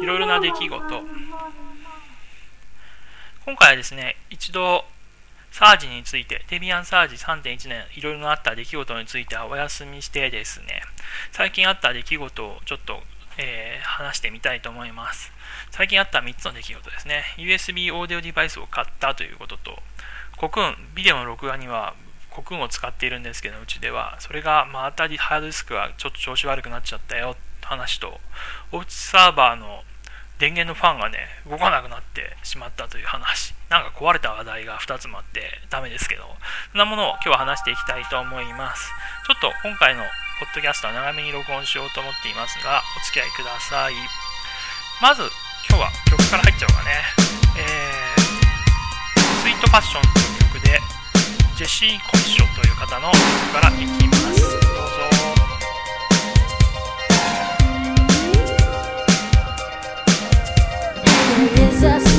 [0.00, 1.02] いろいろな出来事。
[3.44, 4.84] 今回はですね一度
[5.50, 10.82] サージについてデビアンサージ3.1年いろいろあった出来事についてはお休みしてですね
[11.32, 13.00] 最近あった出来事をちょっと、
[13.38, 15.32] えー、話してみたいと思います。
[15.72, 17.24] 最近あった3つの出来事ですね。
[17.36, 19.76] USB オーディオデバイスを買ったということと
[20.36, 21.94] コクーンビデオの録画には
[22.30, 24.16] コクンを使っているんですけどうちでは。
[24.20, 27.30] それがまたりハードディスクがちょっと調子悪くなっちゃったよ。
[27.32, 28.20] って話と
[28.72, 29.84] おうちサーバーの
[30.38, 33.54] 電源のファンがね動かなくなってしまったという話。
[33.68, 36.24] なんか壊れた話題が2つもあってダメですけど。
[36.72, 38.90] そんなものを今日は話していきたいと思います。
[39.26, 40.02] ちょっと今回の
[40.40, 43.94] ポッドキャストは長めに録音しようと思っていますがお付き合いください。
[45.02, 45.22] まず
[45.68, 46.90] 今日は曲から入っちゃおうかね。
[47.58, 50.29] えー、スイートパッション。
[51.60, 54.40] ジェシー・コミッションという方の曲からいきます。
[54.40, 54.56] ど
[61.68, 62.00] うぞ。
[62.00, 62.09] ま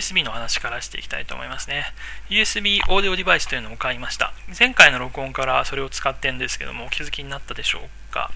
[0.00, 1.84] USB の話からしていきたいと思いますね。
[2.30, 4.32] USB オーディオデバイスというのを買いました。
[4.58, 8.30] 前回の録音からそれを使ってるんですけども、お気づきになったでしょうか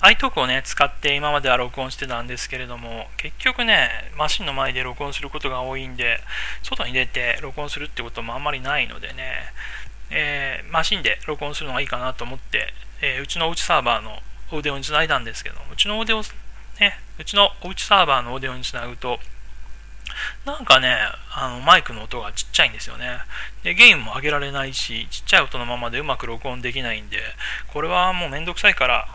[0.00, 6.20] iTalk をね、使って今までは録音してたんですけれども、結局ね、マシンの前で録音することが多いんで、
[6.64, 9.52] 外に出て録音するってこともあんまりないのでね、
[10.10, 14.18] えー、マシンで録音するのがいいかなと思って、えー、うちのおうちサーバーの
[14.52, 16.22] オーディオにつないだんですけどうちのオーディオ、
[16.80, 19.18] ね、うちのおうちサーバーのオーディオにつなぐと、
[20.44, 20.96] なんかね、
[21.34, 23.18] あのマイクの音がちっちゃいんですよね。
[23.62, 27.18] で、ゲインも上げられないし、ちっちゃい音のままでうまく録音できないんで、
[27.72, 29.08] これはもうめんどくさいから、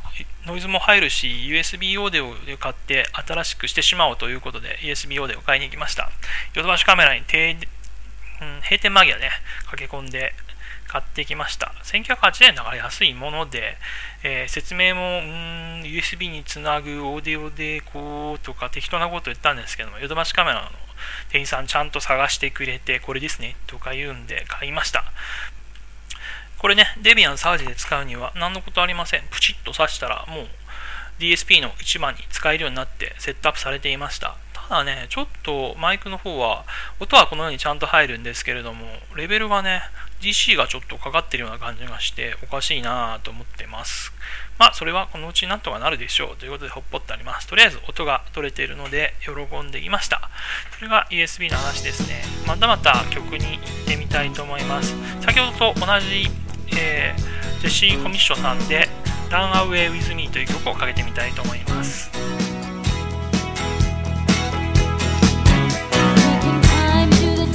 [0.45, 6.09] ノイズも入るし、USB オーディオで買って新しくしてしまおうということで、USB オーディオ買いに行きました。
[6.53, 7.39] ヨドバシカメラに閉,、
[8.41, 9.29] うん、閉店間際ね、
[9.69, 10.33] 駆け込んで、
[10.91, 11.73] 買ってきました。
[11.85, 13.77] 1980円だから安いもので、
[14.23, 20.69] えー、説明も、ん、USB につなぐオーディオでこうとか適当なこと言ったんですけども、ヨドバシカメラの
[21.29, 25.03] 店員さんちゃんと探してくれて、これですねとか言うんで買いました。
[26.57, 29.23] これね、デビアンサージで使うには何のことありません。
[29.31, 30.47] プチッと挿したらもう
[31.19, 34.35] DSP の1番に使えるようになってセットアップされていました。
[34.53, 36.65] ただね、ちょっとマイクの方は、
[36.99, 38.85] 音はこのようにちゃんと入るんですけれども、
[39.15, 39.81] レベルがね、
[40.21, 44.13] DC がちょっとかかってるような感じがしておかしいなぁと思ってます。
[44.61, 47.47] まあ、それはこのうちなんとかなるでしょうということでほっぽってあります。
[47.47, 50.29] とりあえず音が取れているので喜んでいました。
[50.75, 52.21] それが USB の話ですね。
[52.45, 54.95] またまた曲に行ってみたいと思います。
[55.21, 56.29] 先ほどと同じ、
[56.77, 58.87] えー、ジェシー・コミッショさんで
[59.31, 62.11] Run Away With Me という曲をかけてみたいと思います。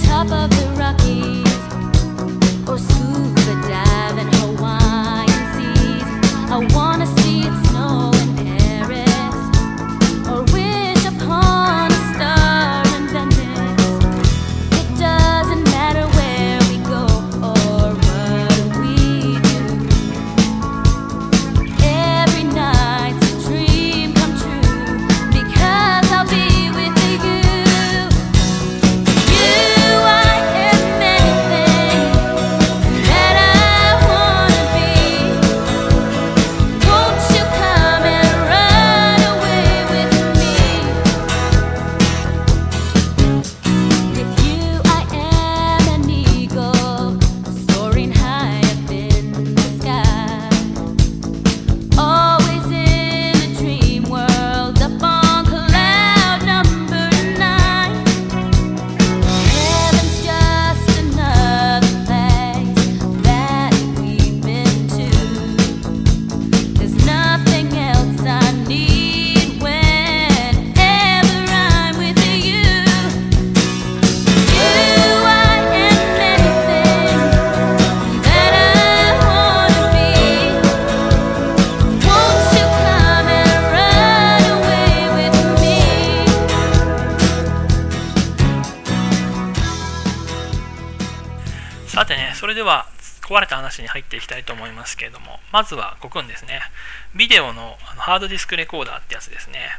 [0.09, 1.36] top of the Rockies
[93.97, 96.61] 入っていきたいと思いますけれども、まずはコクンですね。
[97.15, 99.71] ビデオのあのハードディスクレコーダーってやつですね。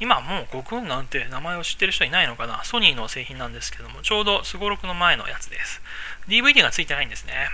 [0.00, 5.82] 今もうコクンなんて名前を知ってる人いないのかなソニーの製品なんですけども、ちょうどスゴロクの前のやつです。
[6.28, 7.48] DVD がついてないんですね。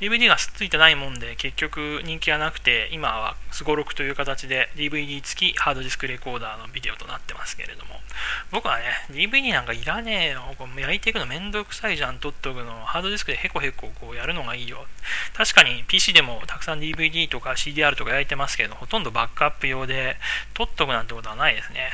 [0.00, 7.96] DVD がついてないもんで結局人気がなくて今はすごろくという形で DVD 付きハードディスクレコーダーのビデオとなってますけれども。
[8.50, 10.42] 僕はね DVD なんかいらねえよ。
[10.78, 12.72] 焼いていくのめんどくさいじゃん撮っとくの。
[12.84, 14.86] ハードディスクでヘコヘコこうやるのがいいよ。
[15.34, 20.16] 確かに PC でもたくさん DVD とか CDR とか焼いてますけどほとんどバックアップ用で
[20.54, 21.88] 撮っとくなんてことはないですね。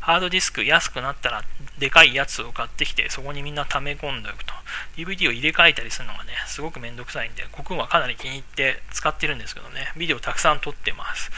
[0.00, 1.44] ハードディスク安くなったら
[1.78, 4.52] でかいやつを買ってきてそこにみんな溜め込んでおくと。
[4.96, 9.92] DVD を入れ替えたりするのがねすごくめんどくさいんでコクンはかなり気に入って使ってるんですけどね。
[9.96, 11.30] ビデオたくさん撮ってます。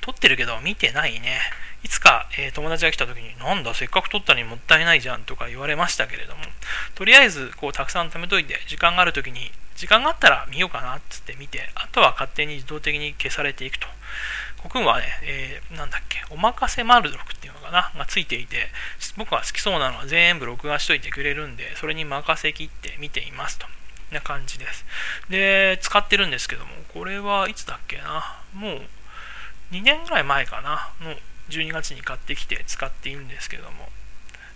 [0.00, 1.40] 撮ってるけど見てないね。
[1.82, 6.42] いつか、えー、友達が来た時になんだせっかく撮ったのにもったいないじゃんとか言われましたけれども。
[6.94, 13.86] とりあえずこうたくさん貯めといて時間がある時に時間があったら見ようかなっつって見てあとは勝手に自動的に消されていくと。
[14.62, 18.68] コクンはね、えー、なんだっけ、おまかせ丸録っていうのかな、がついていて、
[19.16, 23.66] 僕が好きそうなのは全部録画しといてくれるんで、それに任せきって見ていますと。
[24.10, 24.84] な感じです。
[25.28, 28.80] で、使ってるんですけども、これはいつだっけな、もう
[29.72, 31.16] 2年ぐらい前かな、の
[31.48, 33.88] 12月に買ってきて使っているんですけども、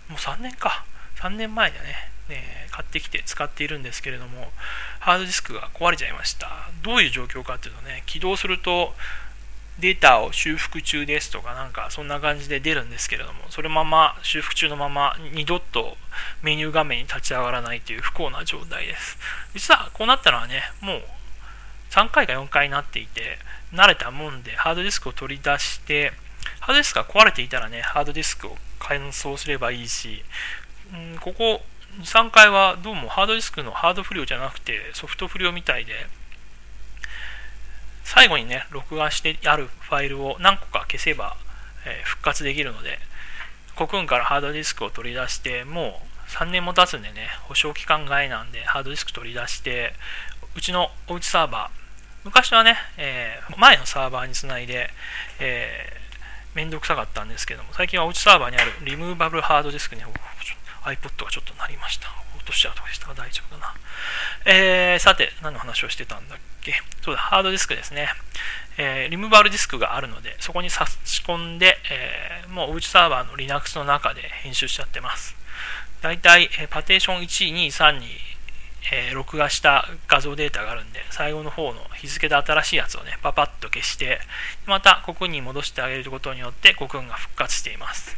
[0.09, 0.85] もう3年か、
[1.17, 4.51] 3年前でね、ね、買ってきて使っているんですけれども、
[4.99, 6.69] ハードディスクが壊れちゃいました。
[6.83, 8.95] どういう状況かっていうとね、起動すると、
[9.79, 15.97] データを修復中ですとかなんかそんな感じで出るんですけれどもそのまま修復中のまま二度と
[16.41, 19.17] メニュー画面に立ち上がらないという不幸な状態です。
[19.53, 21.01] 実はこうなったのはねもう
[21.89, 23.37] 3回か4回になっていて
[23.73, 26.13] 慣れたもんでハードディスクを取り出して
[26.61, 30.23] ハードディスクが壊れていたらねハードディスクを改装すればいいし、
[30.93, 31.61] うん、ここ
[32.01, 35.93] 3回はどうもハードディスクのハード不良じゃなくてソフト不良みたいで
[38.05, 41.35] 最後にね、録画してあるファイルを何個か消せば、
[41.85, 42.99] え、復活できるので、
[43.75, 49.93] コクーンからハードディスクを取り出して、もう3年も経つんでね、保証期間外なんで、ハードディスク取り出して、
[50.55, 51.85] うちのおうちサーバー、
[52.23, 54.89] 昔はね、えー、前のサーバーにつないで、
[55.39, 60.03] えー、めんどくさかったんですけども、最近はおうちサーバーにあるリムーバブルハードディスクに
[60.83, 62.09] iPod がちょっと鳴りました。
[62.45, 63.73] としちゃうとかでしたが大丈夫かな。
[64.45, 66.73] えー、さて、何の話をしてたんだっけ？
[67.03, 68.09] そうだ、ハードディスクですね。
[68.77, 75.35] えー、リムバルディスクがあるので、そこに差し込んで、えー、もうおうちサーバーの Linux の中で編集しちゃってます。
[76.01, 78.07] だいたい、えー、パテーション1、2、3に
[78.91, 84.19] えー、録画した画像データがあるんで、最後の方の日付で新しいやつをね、パパッと消して、
[84.65, 88.15] またコクンに戻してあげることによって、コクンが復活しています。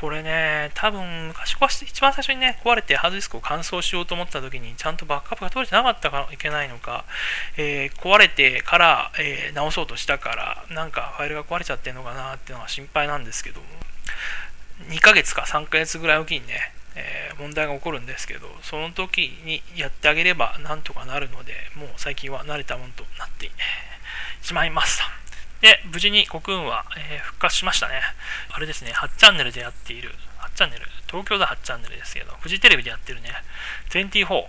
[0.00, 7.04] これね、多分、昔壊して、一番最初にね、壊れてハードディスクを乾燥しようと思った時に、ちゃんとバックアップが取れてなかったからいけないのか、
[7.56, 13.66] えー、壊れてから、えー、直そうとしたから、なんかファイルが壊れちゃってるのかなっていうのは心配なんですけども、
[14.88, 23.50] 2ヶ月か3ヶ月ぐらいおきにね、えー、問題が起こるんですけど、その時にやってあげればなんとかなるので、もう最近は慣れたものとなって
[24.42, 25.04] しまいました。
[25.60, 28.00] で、無事にコクーンは、えー、復活しましたね。
[28.50, 33.30] あれですね、8チャンネルでやっている、8チャンネル、東京で8チャンネルですけど、フジテレビでやってるね、
[33.90, 34.46] 24、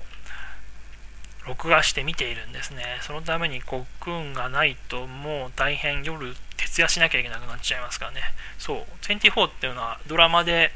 [1.47, 2.99] 録画して見ているんですね。
[3.01, 8.21] そのためにコクーンがないともう大変夜徹夜しなきゃいけなくなっちゃいますからね。
[8.59, 10.71] そう、24っていうのはドラマで、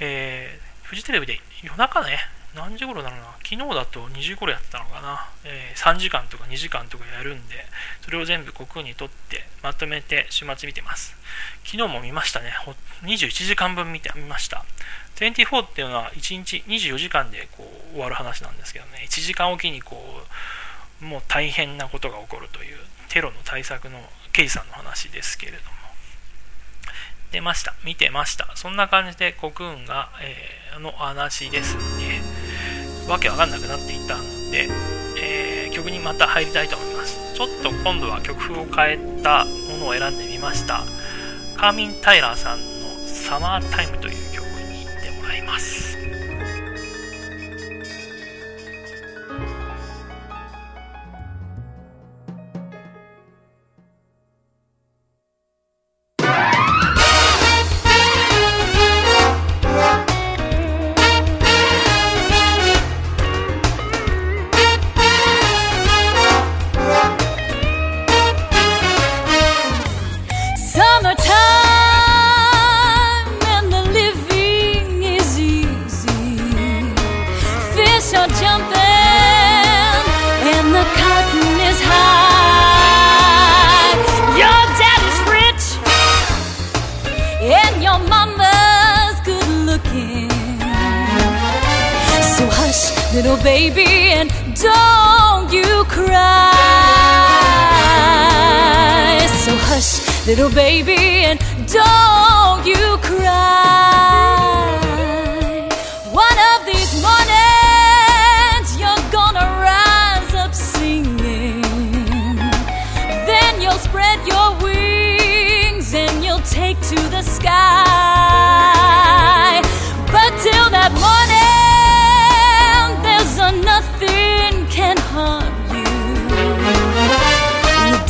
[0.00, 2.18] えー、フジテレビで夜中ね、
[2.54, 7.66] 何時頃だろうな、昨日だと2時頃やってたのかな、えー、3時間とか2時間とかやるんで、
[8.02, 11.14] それを全部国に取ってまとめて週末見てます。
[11.64, 12.52] 昨日も見ましたね、
[13.02, 14.64] 21時間分見てみました。
[15.16, 20.22] 24っていうのは1日24時間でこう終わる話なんですけどね、1時間おきにこ
[21.02, 22.78] う、もう大変なことが起こるという
[23.08, 24.00] テロの対策の
[24.32, 25.79] 刑事さんの話ですけれども。
[27.32, 27.74] 出ました。
[27.84, 28.48] 見てました。
[28.56, 32.22] そんな感じで国運が、えー、の話ですね。
[33.08, 34.68] わけわかんなくなっていたので、
[35.18, 37.34] えー、曲にまた入りたいと思います。
[37.34, 40.82] ちょっと今度は曲風を変えたものを選んでみました。
[41.56, 45.99] カーミン・タイラーさんのサマータイムという曲に行ってもらいます。
[93.12, 96.50] Little baby, and don't you cry.
[99.44, 102.99] So hush, little baby, and don't you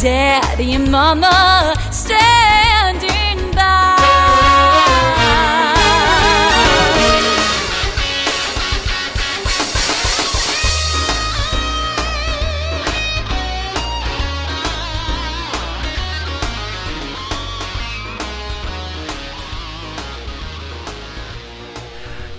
[0.01, 3.99] daddy and mama standing by.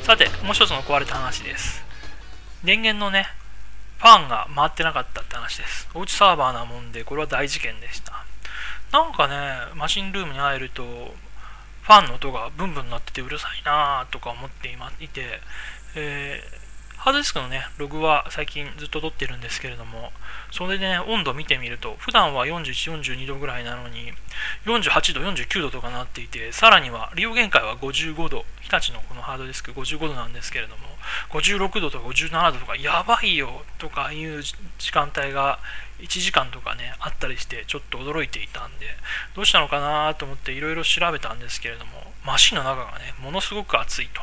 [0.02, 1.84] さて、もう一つの壊れた話です。
[2.64, 3.28] 電源のね、
[4.00, 5.21] ファンが回ってなかった
[5.52, 5.90] 話です。
[5.94, 8.26] おうちサーバーなもんで、これは大事件でした。
[8.92, 9.36] なんかね、
[9.76, 14.70] マシンルームに入ると、ファンの音がブンブン鳴っててうるさいなとか思って
[15.02, 15.42] いて、
[15.96, 16.61] えー
[17.02, 20.12] ハードディスクのね、ログは最近ずっと撮ってるんですけれども、
[20.52, 24.14] それでね、温度見てみると、普段は41、42度ぐらいなのに、
[24.66, 30.84] 48度、49度とかなっていて、さらには利用限界は55度、日立のこのハードディスク55度なんですけれども、
[31.32, 35.58] 56度とか57度とか、やばいよとかいう時間帯が
[36.02, 38.86] 1時間とかね、あったりして、ちょっと驚いていたんで、
[39.34, 44.22] どうしたのかなと思っていろいろ調べたんですけれども、マシンの中がね、ものすごく熱いと。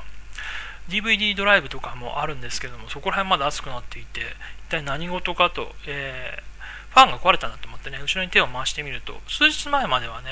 [0.89, 6.49] DVD ドライブとかもあるんですけども、そこら辺まで熱くなっていて、一体何事かと、えー
[6.89, 10.29] ファンが壊れたなと思ってね、後ろに手を回してみると、数日前まではね、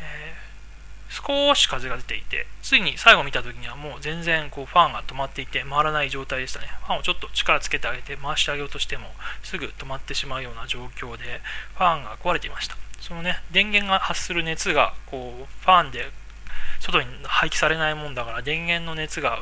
[0.00, 0.44] えー
[1.14, 6.66] 少し風が出ていて、ついに最後見た時にはもう全然こうファンが止まっていて回らない状態でしたね。
[6.86, 9.06] ファンをちょっと力つけてあげて回してあげようとしても
[9.44, 11.40] すぐ止まってしまうような状況で、
[11.76, 12.76] ファンが壊れていました。
[13.00, 16.10] そのね、電源が発する熱がこうファンで
[16.80, 19.38] 外に排気されないもんだから電源の熱が、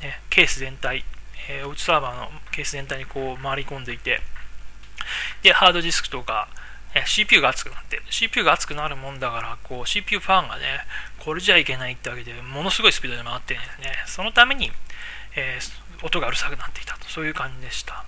[0.00, 1.04] ね、ケース全体、
[1.48, 4.20] えーおうちサーバーのケース全体にこう回り込んでいて
[5.42, 6.48] でハードディスクとか
[6.94, 10.62] え CPU が熱くなって CPU が熱くなるもんだからこう CPU ファンがね
[11.18, 13.92] これじゃいけないってわけでものすごいスピードで回ってるんですね。
[14.06, 14.70] そのために、
[15.36, 17.08] えー音がうるさくなっていたと。
[17.08, 18.04] そういう感じでした。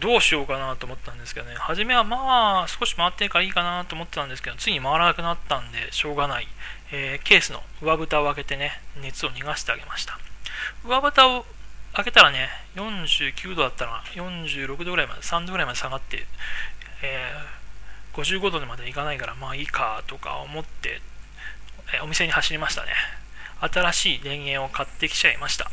[0.00, 1.56] どうしようかなと思ったんですけどね。
[1.56, 6.46] 初めはまあ少し回ってるからいいかなと思ってたんですけどついに回らなくなったんでしょうがない、
[6.92, 10.20] えーケースの上蓋を開けてね熱を逃がしてあげました。
[10.84, 11.44] 上蓋を
[11.94, 16.26] 開けたらね49度だったら46度ぐらいまで3度ぐらいまで下がって、
[17.02, 17.66] えー
[18.16, 21.02] 55度までいかないからまあいいかとか思って、
[21.94, 22.92] えお店に走りましたね。
[23.60, 25.70] 新しい電源を買ってきちゃいました。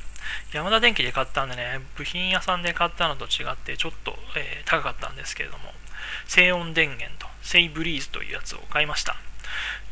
[0.52, 5.72] ヤマダ電機で買ったんでね部品屋さんで買ったのと違ってちょっと、えー高かったんですけれども
[6.28, 9.16] 静音電源とセイブリーズというやつを買いました。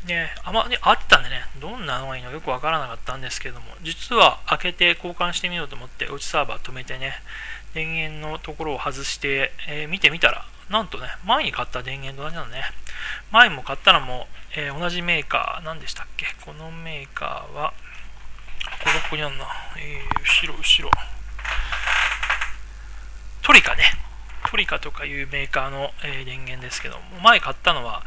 [0.04, 7.14] ね、あまりあったんでね、どんなのがいいのかよくわからなかったんですけども、実は開けて交換してみようと思って、うちサーバー止めてね、
[7.72, 12.64] 電源のところを外して、えー見てみたら、なんとね、前に買った電源と同じなのね。
[13.30, 16.26] 前も買ったのも、えー同じメーカー、何でしたっけ？
[16.44, 17.72] このメーカーは、
[18.80, 19.46] ここここにあるな。
[19.78, 20.90] えー後ろ、後ろ。
[23.42, 23.84] トリカね。
[24.50, 28.02] トリカとかいうメーカーの、えー電源ですけども、前買ったのは、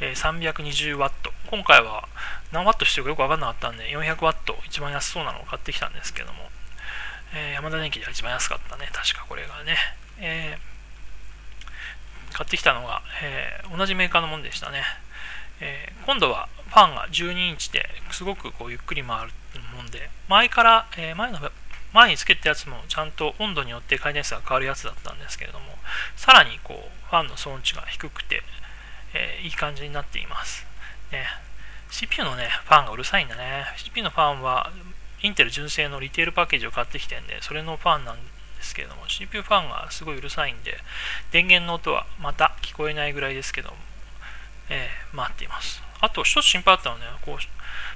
[0.00, 1.10] えー 320W。
[1.50, 2.06] 今回は
[2.52, 4.32] 何ワットしてるかよくわかんなかったんで、400W、
[4.66, 6.50] 一番安そうなのを買ってきたんですけども、
[7.34, 8.88] えーヤマダ電機では一番安かったね。
[8.92, 9.76] 確かこれがね。
[10.18, 10.68] えー
[12.36, 14.82] 買ってきたのが、えー同じメーカーのものでしたね。
[15.60, 19.32] えー今度はファンが12インチですごくこうゆっくり回る
[19.74, 21.38] もんで、前から、えー前の
[21.94, 25.64] 前につけたやつもちゃんと温度によって回転数が変わるやつだったんですけれども、
[26.16, 28.42] さらにこうファンの騒音値が低くて、
[29.14, 30.66] えーいい感じになっています。
[31.12, 31.26] ね、
[31.90, 33.64] CPU のね、ファンがうるさいんだね。
[33.76, 34.70] CPU のファンは
[35.22, 38.22] インテル純正のリテールパッケージを買ってきてんで、それのファンなんで
[38.62, 40.78] すけれども、CPU ファンがすごいうるさいんで、
[41.32, 43.76] 電源の音はまた聞こえないぐらいですけども、
[44.68, 45.82] えー待っています。
[46.00, 47.38] あと、一つ心配だったのはね、こう、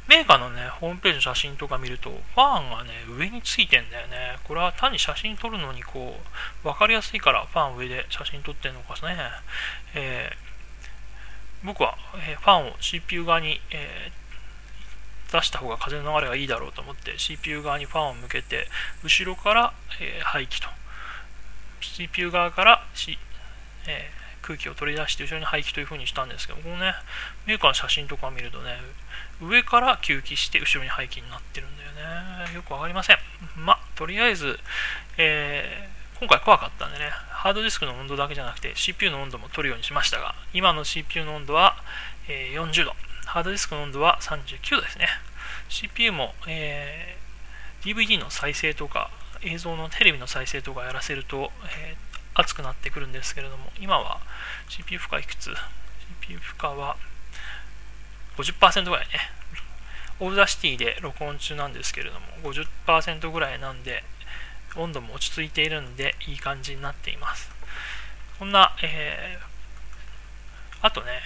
[0.08, 4.38] メーカーのね、ホームページの写真とか見ると、ファンがね、上についてんだよね。
[4.44, 6.18] これは単に写真撮るのに、こ
[6.64, 9.16] う、わかりやすいから、ファン上で写真撮ってんのかね。
[9.94, 10.51] えー
[11.64, 14.22] 僕は、えファンを CPU 側に、えー
[15.32, 18.68] 出した方が風の流れがいいだろうと思って CPU 側にファンを向けて
[19.02, 20.68] 後ろから、えー排気と
[21.80, 23.18] CPU 側から、し
[23.86, 26.94] えー空気を取り出して後ろに排気という風にしたんですけどこのね
[27.46, 28.76] メーカーの写真とか見るとね
[29.40, 31.92] 上から吸気して後ろに排気になってるんだよ
[32.48, 32.54] ね。
[32.54, 33.16] よくわかりません。
[33.56, 34.58] まとりあえず、
[35.16, 35.88] え
[36.22, 41.74] 今回怖かったんでね、ハードディスクの温度だけじゃなくて CPU の温度も取るようにしましたが、今の CPU の温度は、
[42.28, 42.92] えー、40度、
[43.26, 45.08] ハードディスクの温度は39度ですね。
[45.68, 49.10] CPU も、えー、DVD の再生とか、
[49.42, 54.20] 映像のテレビの再生とかやらせると、えー、熱くなってくるんですけれども、今は
[54.68, 55.50] CPU 負荷いくつ
[56.20, 56.96] ?CPU 負荷は
[58.36, 59.18] 50%ぐらいね。
[60.20, 64.04] Audacity で録音中なんですけれども、50%ぐらいなんで、
[64.76, 67.50] 温度も落ち着いているんで、いい感じになっています。
[68.38, 71.20] こんな、えー、あとね、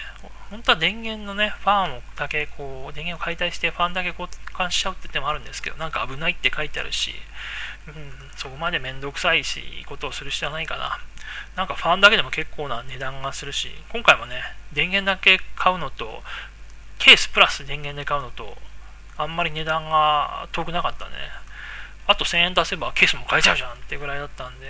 [0.51, 7.15] 本当は電源のね、ファンをだけこう、電源を解体してファンだけ交換しちゃうって手もあるんですけど、なんか危ないって書いてあるし、
[7.89, 10.99] うん、そこまでめんどくさいし、いいことをする必要はないかな。
[11.57, 16.23] なんかファンだけでも結構な値段がするし、今回もね、電源だけ買うのと、
[16.99, 18.57] ケースプラス電源で買うのと、
[19.17, 21.13] あんまり値段が遠くなかったね、
[22.07, 24.67] あと1000円出せばケースも買えちゃうじゃんってぐらいだったんで、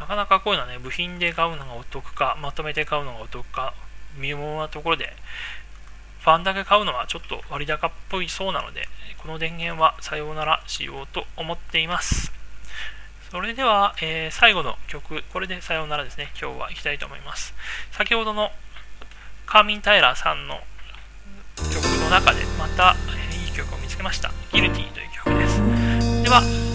[0.00, 3.74] なかなかこういうのはね、部品で買うのがお得か、まとめて買うのがお得か、
[4.20, 5.14] 微妙なところで、
[6.20, 12.32] ファンだけ買うのはちょっと割高っぽいそうなので、この電源はさようならしようと思っています。
[13.30, 17.54] それでは、えー、最後の曲、これでさようならですね、今日は行きたいと思います。
[17.92, 18.50] 先ほどの
[19.46, 20.60] カーミン・タイラーさんの
[21.56, 22.96] 曲の中でまた、
[23.44, 24.32] いい曲を見つけました。
[24.52, 24.85] ギルティ。
[26.40, 26.65] で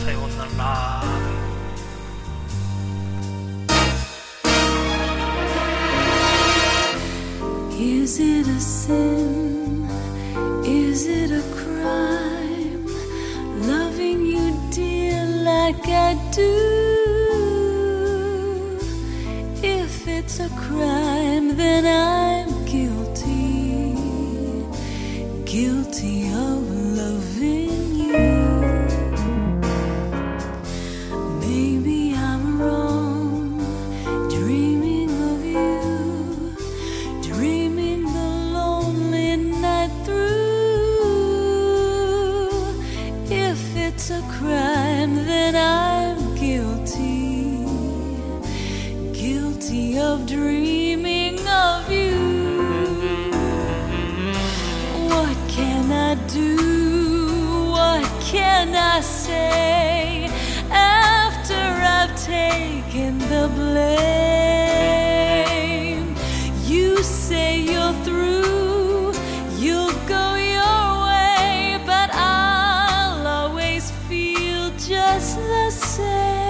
[75.35, 76.40] the same.